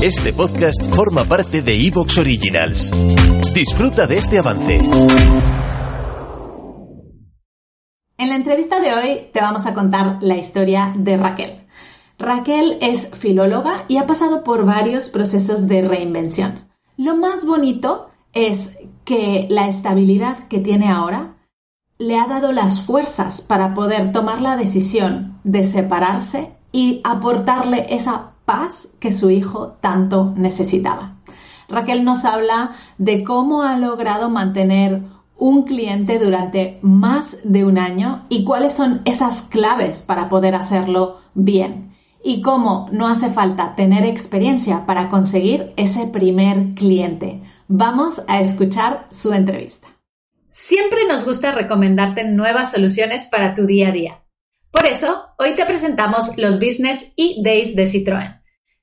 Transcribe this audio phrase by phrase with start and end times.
[0.00, 2.92] Este podcast forma parte de Evox Originals.
[3.52, 4.80] Disfruta de este avance.
[8.16, 11.66] En la entrevista de hoy te vamos a contar la historia de Raquel.
[12.16, 16.68] Raquel es filóloga y ha pasado por varios procesos de reinvención.
[16.96, 21.34] Lo más bonito es que la estabilidad que tiene ahora
[21.98, 28.34] le ha dado las fuerzas para poder tomar la decisión de separarse y aportarle esa
[28.48, 31.16] paz que su hijo tanto necesitaba.
[31.68, 35.02] Raquel nos habla de cómo ha logrado mantener
[35.36, 41.18] un cliente durante más de un año y cuáles son esas claves para poder hacerlo
[41.34, 41.94] bien
[42.24, 47.42] y cómo no hace falta tener experiencia para conseguir ese primer cliente.
[47.68, 49.88] Vamos a escuchar su entrevista.
[50.48, 54.24] Siempre nos gusta recomendarte nuevas soluciones para tu día a día.
[54.70, 58.37] Por eso, hoy te presentamos los Business e-Days de Citroën.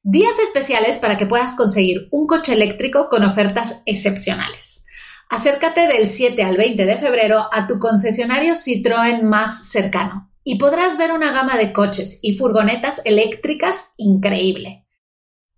[0.08, 4.86] Días especiales para que puedas conseguir un coche eléctrico con ofertas excepcionales.
[5.32, 11.00] Acércate del 7 al 20 de febrero a tu concesionario Citroën más cercano y podrás
[11.00, 14.86] ver una gama de coches y furgonetas eléctricas increíble.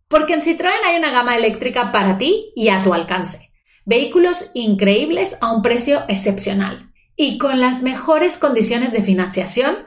[0.07, 3.51] Porque en Citroën hay una gama eléctrica para ti y a tu alcance.
[3.83, 9.79] Vehículos increíbles a un precio excepcional y con las mejores condiciones de financiación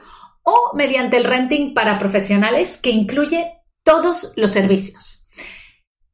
[0.43, 5.27] o mediante el renting para profesionales que incluye todos los servicios.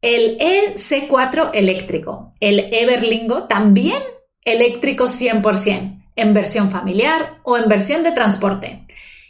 [0.01, 4.01] El EC4 eléctrico, el Everlingo también
[4.43, 8.85] eléctrico 100%, en versión familiar o en versión de transporte.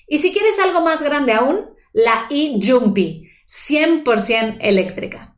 [0.07, 5.35] Y si quieres algo más grande aún, la e-Jumpy, 100% eléctrica.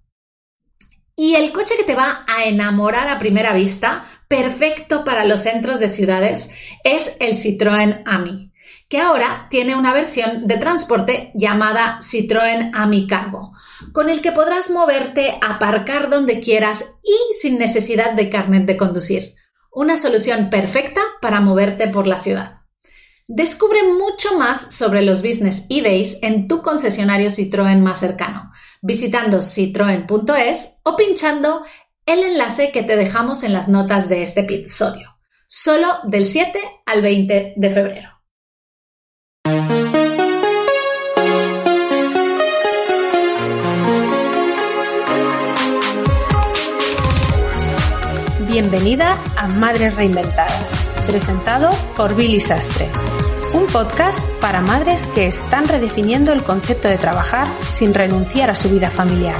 [1.15, 5.79] Y el coche que te va a enamorar a primera vista, perfecto para los centros
[5.79, 6.51] de ciudades,
[6.83, 8.48] es el Citroën AMI
[8.89, 13.53] que ahora tiene una versión de transporte llamada Citroën Ami Cargo,
[13.93, 19.35] con el que podrás moverte, aparcar donde quieras y sin necesidad de carnet de conducir.
[19.71, 22.61] Una solución perfecta para moverte por la ciudad.
[23.27, 28.51] Descubre mucho más sobre los Business e-Days en tu concesionario Citroën más cercano,
[28.81, 31.63] visitando citroen.es o pinchando
[32.07, 37.03] el enlace que te dejamos en las notas de este episodio, solo del 7 al
[37.03, 38.18] 20 de febrero.
[48.49, 52.89] Bienvenida a Madres Reinventadas, presentado por Billy Sastre.
[53.53, 58.67] Un podcast para madres que están redefiniendo el concepto de trabajar sin renunciar a su
[58.71, 59.35] vida familiar.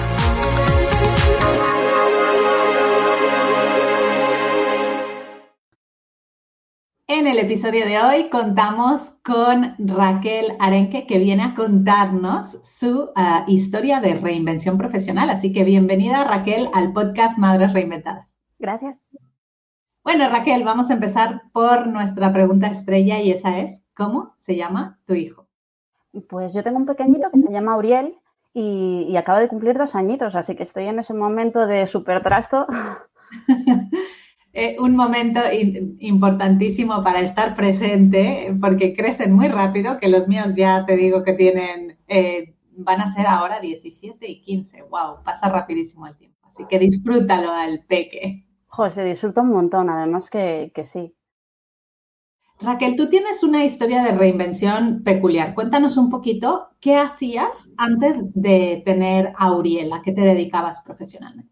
[7.07, 13.43] En el episodio de hoy contamos con Raquel Arenque que viene a contarnos su ah,
[13.47, 15.31] historia de reinvención profesional.
[15.31, 18.38] Así que bienvenida Raquel al podcast Madres Reinventadas.
[18.59, 18.97] Gracias.
[20.03, 24.99] Bueno, Raquel, vamos a empezar por nuestra pregunta estrella y esa es, ¿cómo se llama
[25.05, 25.47] tu hijo?
[26.29, 28.15] Pues yo tengo un pequeñito que se llama Uriel
[28.53, 32.65] y, acaba de cumplir dos añitos, así que estoy en ese momento de super trasto.
[34.51, 35.39] Eh, un momento
[35.99, 41.33] importantísimo para estar presente, porque crecen muy rápido, que los míos ya te digo que
[41.33, 44.81] tienen, eh, van a ser ahora 17 y 15.
[44.89, 45.23] ¡Wow!
[45.23, 46.47] Pasa rapidísimo el tiempo.
[46.47, 48.48] Así que disfrútalo al peque.
[48.69, 51.13] Joder, se disfruta un montón, además que, sí.
[52.61, 55.55] Raquel, tú tienes una historia de reinvención peculiar.
[55.55, 61.51] Cuéntanos un poquito qué hacías antes de tener a Uriel, a qué te dedicabas profesionalmente.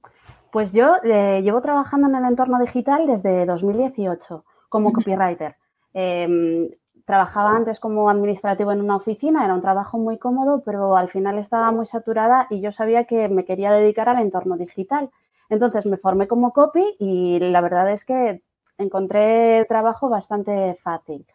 [0.52, 5.56] Pues yo eh, llevo trabajando en el entorno digital desde 2018 como copywriter.
[5.94, 6.70] Em,
[7.06, 11.38] trabajaba antes como administrativo en una oficina, era un trabajo muy cómodo, pero al final
[11.38, 15.10] estaba muy saturada y yo sabía que me quería dedicar al entorno digital.
[15.50, 18.42] Entonces me formé como copy y la verdad es que
[18.78, 21.26] encontré trabajo bastante fácil,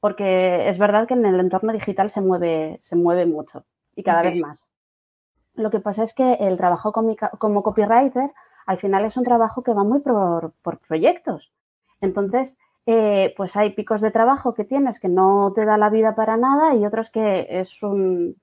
[0.00, 3.64] porque es verdad que en el entorno digital se mueve, se mueve mucho
[3.96, 4.64] y cada vez más.
[5.54, 8.30] Lo que pasa es que el trabajo como, copywriter
[8.66, 10.52] al final es un trabajo que va muy por,
[10.86, 11.50] proyectos.
[12.00, 12.54] Entonces,
[12.86, 16.36] eh, pues hay picos de trabajo que tienes que no te da la vida para
[16.36, 18.36] nada y otros que es un,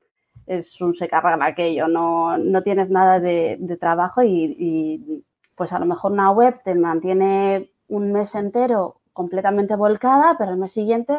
[0.47, 5.23] es un se carga aquello, no, no tienes nada de, trabajo y,
[5.55, 10.57] pues a lo mejor una web te mantiene un mes entero completamente volcada, pero el
[10.57, 11.13] mes siguiente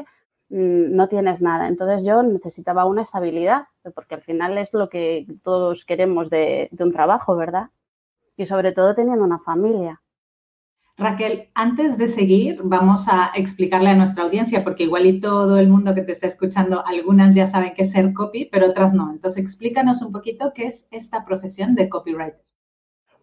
[0.50, 1.68] mm, no tienes nada.
[1.68, 6.84] Entonces yo necesitaba una estabilidad, porque al final es lo que todos queremos de, de
[6.84, 7.70] un trabajo, ¿verdad?
[8.36, 10.00] Y sobre todo teniendo una familia.
[10.98, 15.68] Raquel, antes de seguir, vamos a explicarle a nuestra audiencia, porque igual y todo el
[15.68, 19.10] mundo que te está escuchando, algunas ya saben qué es ser copy, pero otras no.
[19.10, 22.40] Entonces, explícanos un poquito qué es esta profesión de copywriter.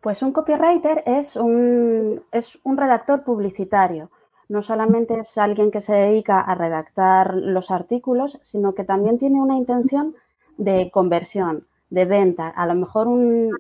[0.02, 4.12] Pues un copywriter es un, es un redactor publicitario.
[4.50, 9.42] No solamente es alguien que se dedica a redactar los artículos, sino que también tiene
[9.42, 10.14] una intención
[10.58, 12.50] de conversión, de venta.
[12.50, 13.08] A lo mejor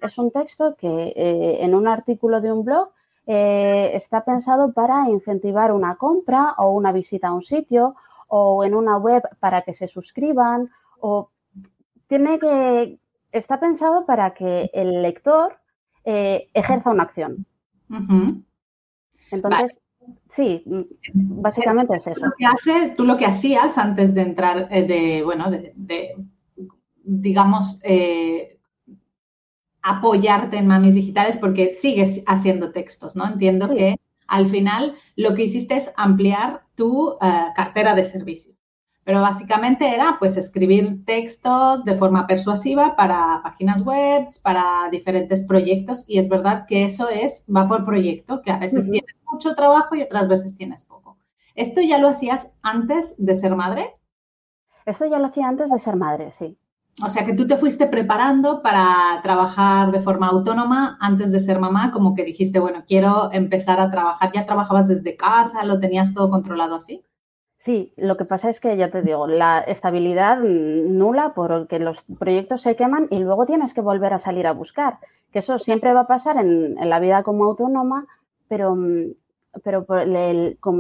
[0.03, 2.89] es un texto que eh, en un artículo de un blog
[3.25, 7.95] eh, está pensado para incentivar una compra o una visita a un sitio
[8.27, 11.29] o en una web para que se suscriban o
[12.07, 12.99] tiene que
[13.31, 15.57] está pensado para que el lector
[16.03, 17.45] eh, ejerza una acción.
[19.31, 19.77] Entonces,
[20.31, 20.63] sí,
[21.13, 22.25] básicamente es eso.
[22.45, 26.15] haces, tú lo que hacías antes de entrar, eh, de, bueno, de,
[27.03, 27.79] digamos,
[29.83, 33.27] apoyarte en Mamis Digitales porque sigues haciendo textos, ¿no?
[33.27, 38.55] Entiendo que al final lo que hiciste es ampliar tu eh, cartera de servicios.
[39.03, 46.05] Pero básicamente era pues escribir textos de forma persuasiva para páginas web, para diferentes proyectos
[46.07, 49.95] y es verdad que eso es, va por proyecto, que a veces tienes mucho trabajo
[49.95, 51.17] y otras veces tienes poco.
[51.53, 53.93] ¿Esto ya lo hacías antes de ser madre?
[54.85, 56.57] Esto ya lo hacía antes de ser madre, sí.
[57.01, 61.59] O sea que tú te fuiste preparando para trabajar de forma autónoma antes de ser
[61.59, 64.31] mamá, como que dijiste, bueno, quiero empezar a trabajar.
[64.31, 65.65] ¿Ya trabajabas desde casa?
[65.65, 67.03] ¿Lo tenías todo controlado así?
[67.57, 72.61] Sí, lo que pasa es que ya te digo, la estabilidad nula porque los proyectos
[72.61, 74.99] se queman y luego tienes que volver a salir a buscar.
[75.31, 78.05] Que eso siempre va a pasar en, la vida como autónoma,
[78.49, 78.77] pero,
[79.63, 79.85] pero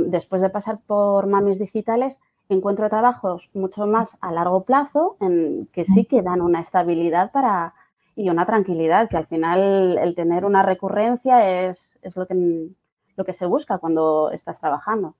[0.07, 2.19] después de pasar por mamis digitales,
[2.53, 7.73] encuentro trabajos mucho más a largo plazo en que sí que dan una estabilidad para
[8.15, 13.45] y una tranquilidad, que al final el tener una recurrencia es, es lo, que, se
[13.45, 15.15] busca cuando estás trabajando.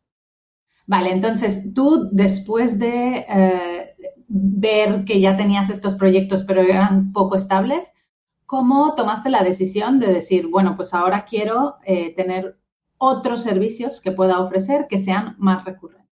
[0.85, 3.95] Vale, entonces tú después de eh,
[4.27, 7.93] ver que ya tenías estos proyectos pero eran poco estables,
[8.45, 12.57] ¿cómo tomaste la decisión de decir, bueno, pues ahora quiero eh, tener
[12.97, 16.02] otros servicios que pueda ofrecer que sean más recurrentes?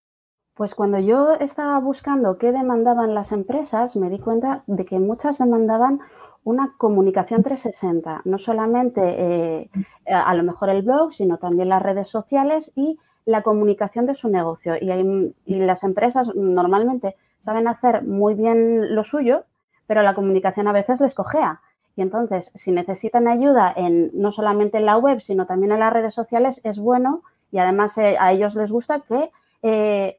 [0.55, 5.37] Pues cuando yo estaba buscando qué demandaban las empresas, me di cuenta de que muchas
[5.37, 6.01] demandaban
[6.43, 9.69] una comunicación 360, no solamente eh,
[10.05, 14.27] a lo mejor el blog, sino también las redes sociales y la comunicación de su
[14.27, 14.75] negocio.
[14.75, 19.43] Y, las empresas normalmente saben hacer muy bien lo suyo,
[19.87, 21.61] pero la comunicación a veces les cojea.
[21.95, 25.93] Y entonces, si necesitan ayuda en no solamente en la web, sino también en las
[25.93, 27.21] redes sociales, es bueno
[27.51, 29.29] y además eh, a ellos les gusta que
[29.61, 30.17] eh,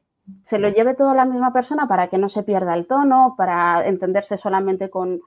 [0.49, 3.87] se lo lleve toda la misma persona para que no se pierda el tono, para
[3.87, 5.21] entenderse solamente con,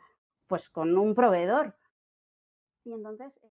[0.46, 1.74] pues, con un proveedor.
[2.84, 3.32] Y entonces.
[3.42, 3.50] Eh,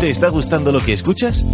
[0.00, 1.44] ¿Te está gustando lo que escuchas?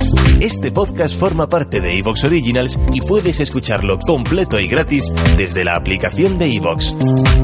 [0.40, 5.74] Este podcast forma parte de Evox Originals y puedes escucharlo completo y gratis desde la
[5.74, 6.96] aplicación de Evox.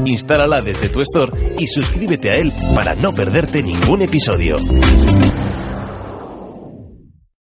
[0.05, 4.55] Instálala desde tu store y suscríbete a él para no perderte ningún episodio.